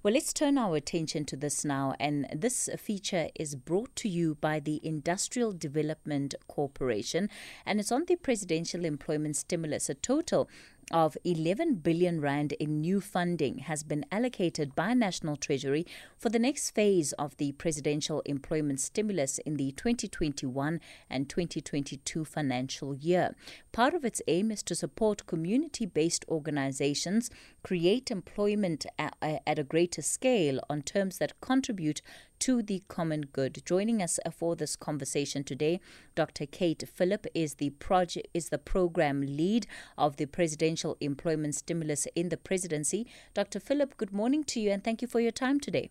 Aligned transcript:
Well, 0.00 0.14
let's 0.14 0.32
turn 0.32 0.58
our 0.58 0.76
attention 0.76 1.24
to 1.24 1.36
this 1.36 1.64
now. 1.64 1.94
And 1.98 2.28
this 2.32 2.68
feature 2.78 3.30
is 3.34 3.56
brought 3.56 3.96
to 3.96 4.08
you 4.08 4.36
by 4.36 4.60
the 4.60 4.80
Industrial 4.84 5.52
Development 5.52 6.36
Corporation. 6.46 7.28
And 7.66 7.80
it's 7.80 7.90
on 7.90 8.04
the 8.06 8.14
Presidential 8.14 8.84
Employment 8.84 9.34
Stimulus, 9.34 9.90
a 9.90 9.94
total 9.94 10.48
of 10.90 11.16
11 11.24 11.76
billion 11.76 12.20
rand 12.20 12.52
in 12.52 12.80
new 12.80 13.00
funding 13.00 13.58
has 13.58 13.82
been 13.82 14.04
allocated 14.10 14.74
by 14.74 14.94
National 14.94 15.36
Treasury 15.36 15.86
for 16.16 16.28
the 16.28 16.38
next 16.38 16.70
phase 16.70 17.12
of 17.14 17.36
the 17.36 17.52
presidential 17.52 18.20
employment 18.26 18.80
stimulus 18.80 19.38
in 19.38 19.56
the 19.56 19.72
2021 19.72 20.80
and 21.10 21.28
2022 21.28 22.24
financial 22.24 22.94
year. 22.94 23.34
Part 23.72 23.94
of 23.94 24.04
its 24.04 24.22
aim 24.28 24.50
is 24.50 24.62
to 24.64 24.74
support 24.74 25.26
community-based 25.26 26.24
organizations 26.28 27.30
create 27.62 28.10
employment 28.10 28.86
at, 28.98 29.16
at 29.22 29.58
a 29.58 29.64
greater 29.64 30.02
scale 30.02 30.60
on 30.70 30.82
terms 30.82 31.18
that 31.18 31.40
contribute 31.40 32.02
to 32.40 32.62
the 32.62 32.82
common 32.88 33.22
good. 33.32 33.62
Joining 33.64 34.02
us 34.02 34.18
uh, 34.24 34.30
for 34.30 34.56
this 34.56 34.76
conversation 34.76 35.44
today, 35.44 35.80
Dr. 36.14 36.46
Kate 36.46 36.84
Philip 36.92 37.26
is 37.34 37.54
the 37.54 37.70
project 37.70 38.28
is 38.34 38.48
the 38.48 38.58
program 38.58 39.20
lead 39.20 39.66
of 39.96 40.16
the 40.16 40.26
Presidential 40.26 40.96
Employment 41.00 41.54
Stimulus 41.54 42.06
in 42.14 42.28
the 42.28 42.36
presidency. 42.36 43.06
Dr. 43.34 43.60
Philip, 43.60 43.96
good 43.96 44.12
morning 44.12 44.44
to 44.44 44.60
you 44.60 44.70
and 44.70 44.82
thank 44.84 45.02
you 45.02 45.08
for 45.08 45.20
your 45.20 45.32
time 45.32 45.60
today. 45.60 45.90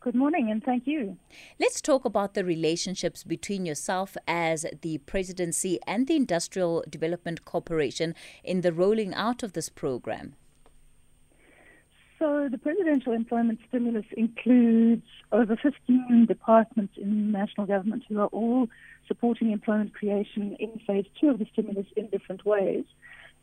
Good 0.00 0.14
morning 0.14 0.50
and 0.50 0.62
thank 0.62 0.86
you. 0.86 1.16
Let's 1.58 1.80
talk 1.80 2.04
about 2.04 2.34
the 2.34 2.44
relationships 2.44 3.24
between 3.24 3.66
yourself 3.66 4.16
as 4.28 4.64
the 4.82 4.98
presidency 4.98 5.80
and 5.86 6.06
the 6.06 6.14
Industrial 6.14 6.84
Development 6.88 7.44
Corporation 7.44 8.14
in 8.44 8.60
the 8.60 8.72
rolling 8.72 9.14
out 9.14 9.42
of 9.42 9.54
this 9.54 9.68
program. 9.68 10.34
So 12.18 12.48
the 12.50 12.56
presidential 12.56 13.12
employment 13.12 13.60
stimulus 13.68 14.06
includes 14.16 15.02
over 15.32 15.54
15 15.54 16.24
departments 16.26 16.94
in 16.96 17.30
national 17.30 17.66
government 17.66 18.04
who 18.08 18.20
are 18.20 18.28
all 18.28 18.68
supporting 19.06 19.52
employment 19.52 19.94
creation 19.94 20.56
in 20.58 20.80
phase 20.86 21.04
two 21.20 21.28
of 21.28 21.38
the 21.38 21.46
stimulus 21.52 21.86
in 21.94 22.08
different 22.08 22.46
ways. 22.46 22.84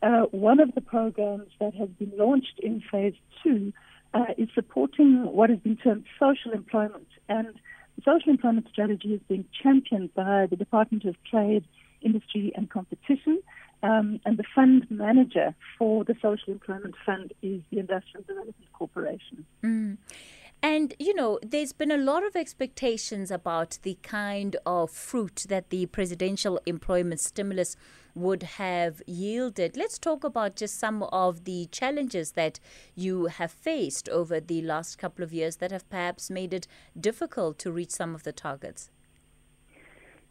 Uh, 0.02 0.22
one 0.32 0.58
of 0.58 0.74
the 0.74 0.80
programs 0.80 1.50
that 1.60 1.72
has 1.74 1.88
been 2.00 2.12
launched 2.16 2.58
in 2.58 2.82
phase 2.90 3.14
two 3.42 3.72
uh, 4.12 4.26
is 4.36 4.48
supporting 4.54 5.24
what 5.24 5.50
has 5.50 5.58
been 5.60 5.76
termed 5.76 6.04
social 6.18 6.52
employment. 6.52 7.06
And 7.28 7.48
the 7.96 8.02
social 8.04 8.30
employment 8.30 8.66
strategy 8.72 9.14
is 9.14 9.20
being 9.28 9.44
championed 9.62 10.12
by 10.14 10.46
the 10.46 10.56
Department 10.56 11.04
of 11.04 11.14
Trade, 11.30 11.64
Industry 12.02 12.52
and 12.54 12.68
Competition. 12.68 13.40
Um, 13.84 14.18
and 14.24 14.38
the 14.38 14.44
fund 14.54 14.86
manager 14.88 15.54
for 15.78 16.04
the 16.04 16.14
Social 16.22 16.54
Employment 16.54 16.94
Fund 17.04 17.34
is 17.42 17.60
the 17.70 17.80
Industrial 17.80 18.24
Development 18.26 18.72
Corporation. 18.72 19.44
Mm. 19.62 19.98
And, 20.62 20.94
you 20.98 21.14
know, 21.14 21.38
there's 21.42 21.74
been 21.74 21.90
a 21.90 21.98
lot 21.98 22.24
of 22.24 22.34
expectations 22.34 23.30
about 23.30 23.78
the 23.82 23.98
kind 24.02 24.56
of 24.64 24.90
fruit 24.90 25.44
that 25.50 25.68
the 25.68 25.84
presidential 25.84 26.58
employment 26.64 27.20
stimulus 27.20 27.76
would 28.14 28.44
have 28.44 29.02
yielded. 29.06 29.76
Let's 29.76 29.98
talk 29.98 30.24
about 30.24 30.56
just 30.56 30.78
some 30.78 31.02
of 31.02 31.44
the 31.44 31.68
challenges 31.70 32.32
that 32.32 32.60
you 32.94 33.26
have 33.26 33.52
faced 33.52 34.08
over 34.08 34.40
the 34.40 34.62
last 34.62 34.96
couple 34.96 35.22
of 35.22 35.34
years 35.34 35.56
that 35.56 35.72
have 35.72 35.86
perhaps 35.90 36.30
made 36.30 36.54
it 36.54 36.66
difficult 36.98 37.58
to 37.58 37.70
reach 37.70 37.90
some 37.90 38.14
of 38.14 38.22
the 38.22 38.32
targets. 38.32 38.88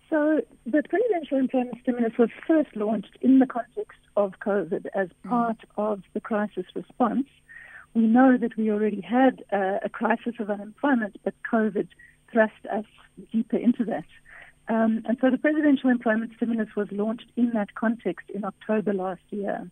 So 0.09 0.41
the 0.65 0.83
presidential 0.83 1.37
employment 1.37 1.77
stimulus 1.81 2.13
was 2.17 2.29
first 2.47 2.75
launched 2.75 3.17
in 3.21 3.39
the 3.39 3.47
context 3.47 3.99
of 4.15 4.33
COVID 4.45 4.85
as 4.93 5.09
mm. 5.25 5.29
part 5.29 5.57
of 5.77 6.03
the 6.13 6.21
crisis 6.21 6.65
response. 6.75 7.25
We 7.93 8.03
know 8.03 8.37
that 8.37 8.57
we 8.57 8.71
already 8.71 9.01
had 9.01 9.43
uh, 9.51 9.79
a 9.83 9.89
crisis 9.89 10.35
of 10.39 10.49
unemployment, 10.49 11.17
but 11.23 11.33
COVID 11.51 11.87
thrust 12.31 12.65
us 12.71 12.85
deeper 13.31 13.57
into 13.57 13.85
that. 13.85 14.05
Um, 14.67 15.03
and 15.05 15.17
so 15.19 15.29
the 15.29 15.37
presidential 15.37 15.89
employment 15.89 16.31
stimulus 16.37 16.69
was 16.75 16.87
launched 16.91 17.31
in 17.35 17.51
that 17.51 17.75
context 17.75 18.29
in 18.33 18.43
October 18.45 18.93
last 18.93 19.21
year. 19.29 19.69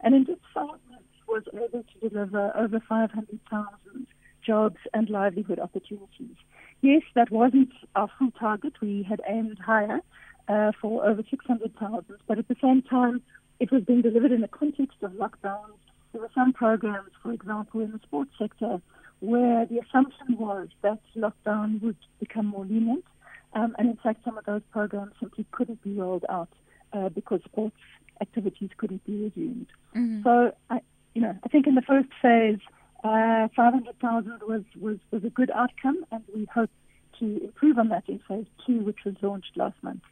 And 0.00 0.14
in 0.14 0.26
just 0.26 0.40
five 0.52 0.80
months 0.90 1.08
was 1.28 1.44
able 1.54 1.84
to 1.84 2.08
deliver 2.08 2.52
over 2.56 2.80
500,000 2.86 4.06
jobs 4.44 4.76
and 4.92 5.08
livelihood 5.08 5.58
opportunities. 5.58 6.36
Yes, 6.82 7.02
that 7.14 7.30
wasn't 7.30 7.72
our 7.94 8.10
full 8.18 8.32
target. 8.32 8.74
We 8.80 9.04
had 9.08 9.22
aimed 9.26 9.58
higher 9.58 10.00
uh, 10.48 10.72
for 10.80 11.06
over 11.06 11.22
600,000, 11.30 12.04
but 12.26 12.38
at 12.38 12.48
the 12.48 12.56
same 12.60 12.82
time, 12.82 13.22
it 13.60 13.70
was 13.70 13.84
being 13.84 14.02
delivered 14.02 14.32
in 14.32 14.40
the 14.40 14.48
context 14.48 14.96
of 15.02 15.12
lockdowns. 15.12 15.78
There 16.12 16.20
were 16.20 16.30
some 16.34 16.52
programs, 16.52 17.10
for 17.22 17.32
example, 17.32 17.80
in 17.80 17.92
the 17.92 18.00
sports 18.02 18.32
sector, 18.36 18.82
where 19.20 19.64
the 19.66 19.78
assumption 19.78 20.36
was 20.36 20.68
that 20.82 20.98
lockdown 21.16 21.80
would 21.80 21.96
become 22.18 22.46
more 22.46 22.64
lenient. 22.64 23.04
Um, 23.54 23.76
and 23.78 23.88
in 23.88 23.96
fact, 23.96 24.24
some 24.24 24.36
of 24.36 24.44
those 24.44 24.62
programs 24.72 25.12
simply 25.20 25.46
couldn't 25.52 25.82
be 25.82 25.94
rolled 25.94 26.24
out 26.28 26.48
uh, 26.92 27.10
because 27.10 27.40
sports 27.44 27.76
activities 28.20 28.70
couldn't 28.76 29.04
be 29.04 29.24
resumed. 29.24 29.68
Mm-hmm. 29.94 30.22
So, 30.24 30.52
I, 30.68 30.80
you 31.14 31.22
know, 31.22 31.38
I 31.44 31.48
think 31.48 31.68
in 31.68 31.76
the 31.76 31.82
first 31.82 32.08
phase, 32.20 32.58
uh, 33.04 33.48
500,000 33.56 34.40
was, 34.46 34.62
was, 34.80 34.98
was 35.10 35.24
a 35.24 35.30
good 35.30 35.50
outcome, 35.50 36.04
and 36.10 36.22
we 36.34 36.46
hope 36.52 36.70
to 37.18 37.44
improve 37.44 37.78
on 37.78 37.88
that 37.88 38.04
in 38.08 38.20
phase 38.28 38.46
two, 38.66 38.80
which 38.80 38.98
was 39.04 39.14
launched 39.22 39.56
last 39.56 39.76
month. 39.82 40.02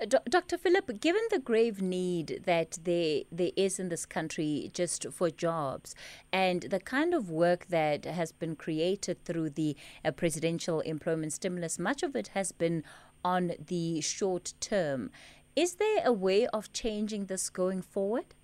Uh, 0.00 0.06
Dr. 0.30 0.56
Philip, 0.56 0.98
given 1.00 1.20
the 1.30 1.38
grave 1.38 1.82
need 1.82 2.42
that 2.46 2.78
there, 2.84 3.22
there 3.30 3.50
is 3.54 3.78
in 3.78 3.90
this 3.90 4.06
country 4.06 4.70
just 4.72 5.06
for 5.12 5.28
jobs 5.28 5.94
and 6.32 6.62
the 6.62 6.80
kind 6.80 7.12
of 7.12 7.28
work 7.28 7.66
that 7.66 8.06
has 8.06 8.32
been 8.32 8.56
created 8.56 9.22
through 9.26 9.50
the 9.50 9.76
uh, 10.02 10.10
presidential 10.10 10.80
employment 10.80 11.34
stimulus, 11.34 11.78
much 11.78 12.02
of 12.02 12.16
it 12.16 12.28
has 12.28 12.50
been 12.50 12.82
on 13.22 13.52
the 13.66 14.00
short 14.00 14.54
term. 14.60 15.10
Is 15.54 15.74
there 15.74 16.02
a 16.06 16.12
way 16.12 16.46
of 16.46 16.72
changing 16.72 17.26
this 17.26 17.50
going 17.50 17.82
forward? 17.82 18.34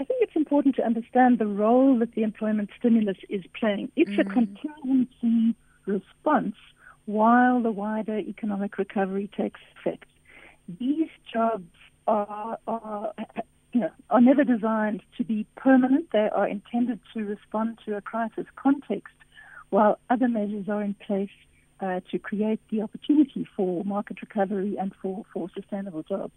I 0.00 0.04
think 0.04 0.22
it's 0.22 0.34
important 0.34 0.76
to 0.76 0.82
understand 0.82 1.38
the 1.38 1.46
role 1.46 1.98
that 1.98 2.14
the 2.14 2.22
employment 2.22 2.70
stimulus 2.78 3.18
is 3.28 3.42
playing. 3.58 3.92
It's 3.96 4.10
mm. 4.10 4.20
a 4.20 4.24
contingency 4.24 5.54
response 5.84 6.54
while 7.04 7.60
the 7.60 7.70
wider 7.70 8.18
economic 8.18 8.78
recovery 8.78 9.28
takes 9.36 9.60
effect. 9.76 10.06
These 10.78 11.10
jobs 11.30 11.68
are, 12.06 12.58
are, 12.66 13.12
you 13.74 13.80
know, 13.80 13.90
are 14.08 14.22
never 14.22 14.42
designed 14.42 15.02
to 15.18 15.24
be 15.24 15.46
permanent. 15.56 16.06
They 16.12 16.30
are 16.34 16.48
intended 16.48 17.00
to 17.12 17.24
respond 17.24 17.78
to 17.84 17.98
a 17.98 18.00
crisis 18.00 18.46
context, 18.56 19.14
while 19.68 19.98
other 20.08 20.28
measures 20.28 20.66
are 20.70 20.82
in 20.82 20.94
place 20.94 21.28
uh, 21.80 22.00
to 22.10 22.18
create 22.18 22.60
the 22.70 22.80
opportunity 22.80 23.46
for 23.54 23.84
market 23.84 24.22
recovery 24.22 24.76
and 24.78 24.92
for, 25.02 25.24
for 25.32 25.50
sustainable 25.54 26.04
jobs. 26.04 26.32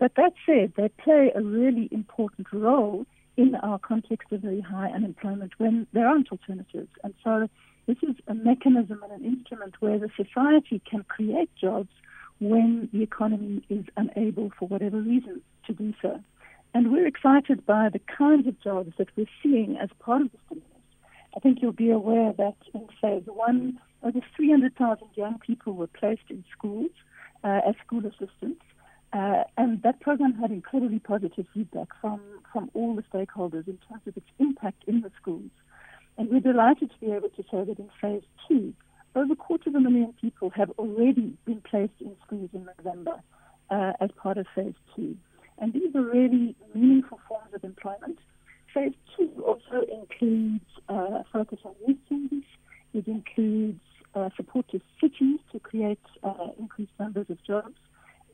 But 0.00 0.14
that 0.14 0.32
said, 0.46 0.72
they 0.76 0.88
play 0.88 1.30
a 1.34 1.42
really 1.42 1.86
important 1.92 2.48
role 2.52 3.06
in 3.36 3.54
our 3.56 3.78
context 3.78 4.32
of 4.32 4.40
very 4.40 4.62
high 4.62 4.88
unemployment 4.88 5.52
when 5.58 5.86
there 5.92 6.08
aren't 6.08 6.32
alternatives. 6.32 6.88
And 7.04 7.12
so 7.22 7.48
this 7.86 7.98
is 8.02 8.16
a 8.26 8.34
mechanism 8.34 9.02
and 9.02 9.12
an 9.12 9.24
instrument 9.26 9.74
where 9.80 9.98
the 9.98 10.08
society 10.16 10.80
can 10.90 11.04
create 11.04 11.50
jobs 11.54 11.90
when 12.40 12.88
the 12.94 13.02
economy 13.02 13.62
is 13.68 13.84
unable, 13.98 14.50
for 14.58 14.66
whatever 14.68 14.98
reason, 14.98 15.42
to 15.66 15.74
do 15.74 15.92
so. 16.00 16.18
And 16.72 16.90
we're 16.90 17.06
excited 17.06 17.66
by 17.66 17.90
the 17.92 18.00
kinds 18.00 18.48
of 18.48 18.58
jobs 18.62 18.94
that 18.96 19.08
we're 19.16 19.26
seeing 19.42 19.76
as 19.76 19.90
part 19.98 20.22
of 20.22 20.32
the 20.32 20.38
stimulus. 20.46 20.66
I 21.36 21.40
think 21.40 21.58
you'll 21.60 21.72
be 21.72 21.90
aware 21.90 22.32
that 22.38 22.56
in 22.72 22.88
phase 23.02 23.24
one, 23.26 23.78
over 24.02 24.20
300,000 24.34 25.08
young 25.14 25.38
people 25.40 25.74
were 25.74 25.88
placed 25.88 26.30
in 26.30 26.42
schools 26.50 26.90
uh, 27.44 27.60
as 27.68 27.74
school 27.84 28.06
assistants. 28.06 28.62
Uh, 29.12 29.42
and 29.56 29.82
that 29.82 30.00
program 30.00 30.34
had 30.34 30.50
incredibly 30.50 31.00
positive 31.00 31.46
feedback 31.52 31.88
from, 32.00 32.20
from 32.52 32.70
all 32.74 32.94
the 32.94 33.02
stakeholders 33.12 33.66
in 33.66 33.78
terms 33.88 34.02
of 34.06 34.16
its 34.16 34.26
impact 34.38 34.84
in 34.86 35.00
the 35.00 35.10
schools. 35.20 35.50
And 36.16 36.28
we're 36.30 36.40
delighted 36.40 36.90
to 36.90 37.00
be 37.00 37.12
able 37.12 37.30
to 37.30 37.42
say 37.50 37.64
that 37.64 37.78
in 37.78 37.90
phase 38.00 38.22
two, 38.46 38.72
over 39.16 39.32
a 39.32 39.36
quarter 39.36 39.70
of 39.70 39.74
a 39.74 39.80
million 39.80 40.14
people 40.20 40.50
have 40.50 40.70
already 40.78 41.36
been 41.44 41.60
placed 41.62 42.00
in 42.00 42.14
schools 42.24 42.50
in 42.52 42.68
November 42.78 43.20
uh, 43.70 43.92
as 44.00 44.10
part 44.16 44.38
of 44.38 44.46
phase 44.54 44.74
two. 44.94 45.16
And 45.58 45.72
these 45.72 45.94
are 45.96 46.02
really 46.02 46.54
meaningful 46.74 47.18
forms 47.26 47.52
of 47.52 47.64
employment. 47.64 48.18
Phase 48.72 48.92
two 49.16 49.30
also 49.44 49.84
includes 49.92 50.64
uh, 50.88 51.24
focus 51.32 51.58
on 51.64 51.74
youth 51.86 51.98
service. 52.08 52.46
It 52.94 53.08
includes 53.08 53.80
uh, 54.14 54.30
support 54.36 54.68
to 54.70 54.80
cities 55.00 55.40
to 55.52 55.58
create 55.58 55.98
uh, 56.22 56.48
increased 56.58 56.92
numbers 57.00 57.26
of 57.28 57.42
jobs 57.44 57.74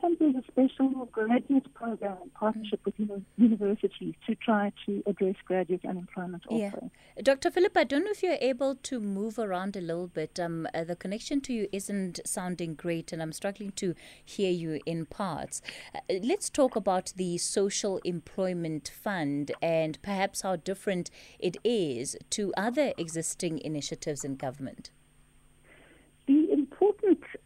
and 0.03 0.17
there's 0.19 0.35
a 0.37 0.45
special 0.51 0.91
graduate 1.17 1.73
program 1.73 2.19
in 2.23 2.29
partnership 2.31 2.79
with 2.85 2.95
universities 3.39 4.15
to 4.27 4.35
try 4.35 4.71
to 4.85 5.03
address 5.07 5.35
graduate 5.47 5.83
unemployment 5.89 6.47
also. 6.47 6.91
Yeah. 7.17 7.23
Dr. 7.23 7.51
Philip, 7.51 7.75
I 7.75 7.85
don't 7.85 8.05
know 8.05 8.11
if 8.11 8.23
you're 8.23 8.37
able 8.39 8.75
to 8.75 9.01
move 9.01 9.39
around 9.39 9.77
a 9.77 9.81
little 9.81 10.09
bit. 10.09 10.39
Um, 10.39 10.69
uh, 10.75 10.85
the 10.85 10.95
connection 10.95 11.41
to 11.43 11.55
you 11.55 11.69
isn't 11.73 12.21
sounding 12.27 12.75
great, 12.75 13.13
and 13.13 13.23
I'm 13.23 13.33
struggling 13.33 13.73
to 13.77 13.95
hear 14.23 14.51
you 14.51 14.81
in 14.85 15.07
parts. 15.07 15.63
Uh, 15.95 16.01
let's 16.23 16.51
talk 16.51 16.77
about 16.77 17.15
the 17.17 17.39
Social 17.39 17.99
Employment 18.05 18.93
Fund 19.03 19.53
and 19.63 19.99
perhaps 20.03 20.43
how 20.43 20.57
different 20.57 21.11
it 21.39 21.57
is 21.65 22.17
to 22.31 22.53
other 22.59 22.93
existing 22.99 23.59
initiatives 23.61 24.23
in 24.23 24.37
government. 24.37 24.91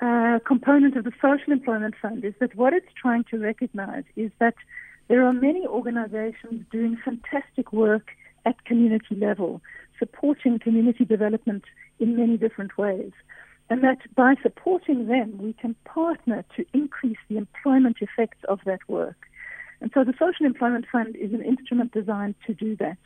Important 0.00 0.43
uh, 0.43 0.49
component 0.49 0.97
of 0.97 1.05
the 1.05 1.12
Social 1.20 1.52
Employment 1.52 1.94
Fund 2.00 2.25
is 2.25 2.32
that 2.41 2.55
what 2.55 2.73
it's 2.73 2.93
trying 3.00 3.25
to 3.25 3.38
recognize 3.38 4.05
is 4.17 4.31
that 4.38 4.55
there 5.08 5.25
are 5.26 5.32
many 5.32 5.67
organizations 5.67 6.64
doing 6.70 6.97
fantastic 7.05 7.73
work 7.73 8.08
at 8.47 8.64
community 8.64 9.14
level, 9.14 9.61
supporting 9.99 10.58
community 10.58 11.05
development 11.05 11.64
in 11.99 12.17
many 12.17 12.38
different 12.38 12.79
ways. 12.79 13.12
And 13.69 13.85
that 13.85 13.99
by 14.14 14.35
supporting 14.43 15.06
them, 15.06 15.37
we 15.38 15.52
can 15.52 15.75
partner 15.85 16.44
to 16.56 16.64
increase 16.73 17.19
the 17.29 17.37
employment 17.37 17.99
effects 18.00 18.38
of 18.49 18.61
that 18.64 18.81
work. 18.88 19.26
And 19.82 19.91
so 19.93 20.05
the 20.05 20.14
Social 20.19 20.46
Employment 20.46 20.87
Fund 20.91 21.14
is 21.17 21.32
an 21.35 21.43
instrument 21.43 21.93
designed 21.93 22.37
to 22.46 22.55
do 22.55 22.75
that, 22.76 22.99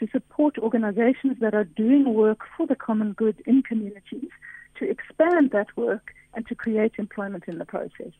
to 0.00 0.08
support 0.10 0.58
organizations 0.58 1.38
that 1.40 1.54
are 1.54 1.64
doing 1.64 2.12
work 2.12 2.40
for 2.56 2.66
the 2.66 2.76
common 2.76 3.12
good 3.12 3.40
in 3.46 3.62
communities 3.62 4.30
to 4.78 4.90
expand 4.90 5.52
that 5.52 5.76
work 5.76 6.12
and 6.34 6.46
to 6.46 6.54
create 6.54 6.92
employment 6.98 7.44
in 7.46 7.58
the 7.58 7.64
process. 7.64 8.12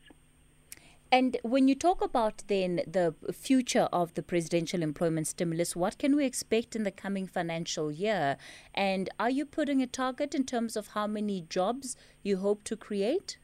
And 1.13 1.35
when 1.43 1.67
you 1.67 1.75
talk 1.75 2.01
about 2.01 2.43
then 2.47 2.81
the 2.87 3.13
future 3.33 3.89
of 3.91 4.13
the 4.13 4.23
presidential 4.23 4.81
employment 4.81 5.27
stimulus, 5.27 5.75
what 5.75 5.97
can 5.97 6.15
we 6.15 6.25
expect 6.25 6.73
in 6.73 6.83
the 6.83 6.91
coming 6.91 7.27
financial 7.27 7.91
year? 7.91 8.37
And 8.73 9.09
are 9.19 9.29
you 9.29 9.45
putting 9.45 9.81
a 9.81 9.87
target 9.87 10.33
in 10.33 10.45
terms 10.45 10.77
of 10.77 10.87
how 10.87 11.07
many 11.07 11.41
jobs 11.49 11.97
you 12.23 12.37
hope 12.37 12.63
to 12.63 12.77
create? 12.77 13.37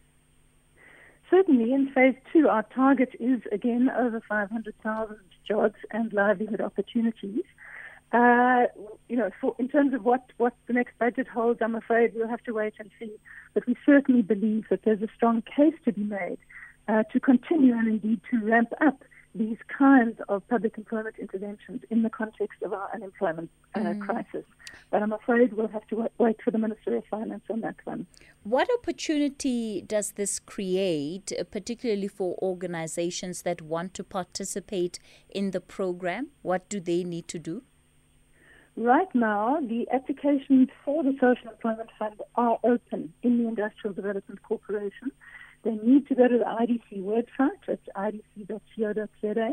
Certainly, 1.30 1.74
in 1.74 1.92
phase 1.94 2.16
two, 2.32 2.48
our 2.48 2.64
target 2.74 3.10
is 3.20 3.42
again 3.52 3.90
over 3.90 4.22
500,000 4.30 5.18
jobs 5.46 5.76
and 5.92 6.14
livelihood 6.14 6.62
opportunities. 6.62 7.44
Uh, 8.12 8.68
you 9.10 9.18
know, 9.18 9.30
for, 9.42 9.56
in 9.60 9.68
terms 9.68 9.94
of 9.94 10.06
what, 10.06 10.32
what 10.38 10.54
the 10.68 10.74
next 10.74 10.98
budget 10.98 11.28
holds, 11.28 11.62
I'm 11.62 11.76
afraid 11.76 12.14
we'll 12.16 12.30
have 12.30 12.44
to 12.44 12.54
wait 12.54 12.74
and 12.80 12.90
see. 13.00 13.12
But 13.54 13.68
we 13.68 13.76
certainly 13.86 14.22
believe 14.22 14.66
that 14.70 14.84
there's 14.84 15.02
a 15.02 15.10
strong 15.16 15.42
case 15.42 15.74
to 15.86 15.92
be 15.92 16.04
made 16.04 16.38
uh, 16.88 17.04
to 17.12 17.20
continue 17.20 17.74
and 17.74 17.88
indeed 17.88 18.22
to 18.32 18.40
ramp 18.40 18.72
up 18.82 19.04
these 19.36 19.58
kinds 19.68 20.20
of 20.30 20.48
public 20.48 20.78
employment 20.78 21.16
interventions 21.20 21.82
in 21.90 22.02
the 22.02 22.10
context 22.10 22.62
of 22.64 22.74
our 22.74 22.90
unemployment 22.94 23.50
uh, 23.76 23.80
mm. 23.80 24.00
crisis. 24.00 24.46
But 24.90 25.04
I'm 25.04 25.12
afraid 25.12 25.54
we'll 25.54 25.68
have 25.68 25.86
to 25.88 26.10
wait 26.18 26.38
for 26.44 26.52
the 26.52 26.58
Minister 26.58 26.96
of 26.96 27.04
Finance 27.06 27.44
on 27.50 27.62
that 27.62 27.76
one. 27.84 28.08
What 28.44 28.68
opportunity 28.74 29.82
does 29.82 30.14
this 30.14 30.40
create, 30.40 31.32
uh, 31.38 31.44
particularly 31.44 32.08
for 32.08 32.38
organizations 32.42 33.44
that 33.44 33.62
want 33.62 33.94
to 33.96 34.04
participate 34.04 34.98
in 35.30 35.52
the 35.52 35.62
program? 35.62 36.30
What 36.42 36.68
do 36.70 36.80
they 36.80 37.04
need 37.04 37.28
to 37.28 37.40
do? 37.40 37.64
Right 38.78 39.14
now, 39.16 39.60
the 39.60 39.88
applications 39.92 40.70
for 40.86 41.02
the 41.04 41.14
Social 41.14 41.50
Employment 41.50 41.90
Fund 41.98 42.22
are 42.36 42.60
open 42.64 43.12
in 43.24 43.42
the 43.42 43.48
Industrial 43.50 43.92
Development 43.92 44.40
Corporation. 44.44 45.12
They 45.64 45.72
need 45.78 46.08
to 46.10 46.16
go 46.16 46.28
to 46.28 46.38
the 46.38 46.44
IDC 46.44 47.02
website, 47.02 47.58
it's 47.68 47.82
idc.co.za, 47.96 49.52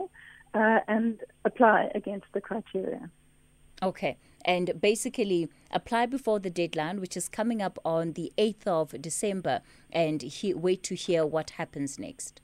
uh, 0.52 0.80
and 0.86 1.20
apply 1.46 1.90
against 1.94 2.26
the 2.34 2.42
criteria. 2.42 3.10
Okay. 3.82 4.18
And 4.44 4.78
basically 4.78 5.48
apply 5.70 6.04
before 6.04 6.38
the 6.38 6.50
deadline, 6.50 7.00
which 7.00 7.16
is 7.16 7.30
coming 7.30 7.62
up 7.62 7.78
on 7.82 8.12
the 8.12 8.30
8th 8.36 8.66
of 8.66 9.00
December, 9.00 9.62
and 9.90 10.20
he- 10.20 10.52
wait 10.52 10.82
to 10.82 10.94
hear 10.94 11.24
what 11.24 11.50
happens 11.50 11.98
next. 11.98 12.42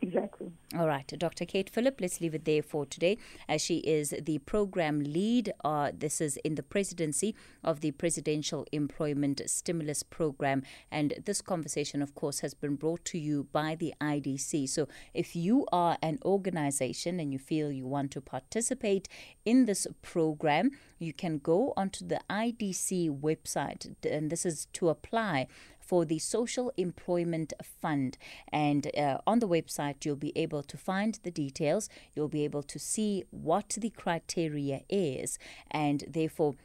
Exactly. 0.00 0.52
All 0.78 0.86
right, 0.86 1.06
Dr. 1.18 1.44
Kate 1.44 1.68
Philip, 1.68 2.00
let's 2.00 2.20
leave 2.20 2.34
it 2.34 2.44
there 2.44 2.62
for 2.62 2.86
today 2.86 3.18
as 3.48 3.60
she 3.60 3.78
is 3.78 4.14
the 4.22 4.38
program 4.38 5.00
lead. 5.00 5.52
Uh, 5.64 5.90
this 5.92 6.20
is 6.20 6.36
in 6.38 6.54
the 6.54 6.62
presidency 6.62 7.34
of 7.64 7.80
the 7.80 7.90
Presidential 7.92 8.64
Employment 8.70 9.40
Stimulus 9.46 10.04
Program. 10.04 10.62
And 10.90 11.14
this 11.24 11.40
conversation, 11.40 12.00
of 12.00 12.14
course, 12.14 12.40
has 12.40 12.54
been 12.54 12.76
brought 12.76 13.04
to 13.06 13.18
you 13.18 13.48
by 13.50 13.74
the 13.74 13.92
IDC. 14.00 14.68
So 14.68 14.86
if 15.14 15.34
you 15.34 15.66
are 15.72 15.98
an 16.00 16.20
organization 16.24 17.18
and 17.18 17.32
you 17.32 17.38
feel 17.38 17.72
you 17.72 17.86
want 17.86 18.12
to 18.12 18.20
participate 18.20 19.08
in 19.44 19.64
this 19.64 19.88
program, 20.02 20.70
you 20.98 21.12
can 21.12 21.38
go 21.38 21.72
onto 21.76 22.06
the 22.06 22.20
IDC 22.30 23.20
website, 23.20 23.94
and 24.04 24.30
this 24.30 24.46
is 24.46 24.66
to 24.74 24.90
apply 24.90 25.48
for 25.88 26.04
the 26.04 26.18
Social 26.18 26.70
Employment 26.76 27.54
Fund. 27.80 28.18
And 28.52 28.94
uh, 28.94 29.18
on 29.26 29.38
the 29.38 29.48
website, 29.48 30.04
you'll 30.04 30.16
be 30.16 30.36
able 30.36 30.62
to 30.62 30.76
find 30.76 31.18
the 31.22 31.30
details. 31.30 31.88
You'll 32.14 32.28
be 32.28 32.44
able 32.44 32.62
to 32.64 32.78
see 32.78 33.24
what 33.30 33.70
the 33.78 33.90
criteria 33.90 34.82
is, 34.90 35.38
and 35.70 36.04
therefore 36.06 36.56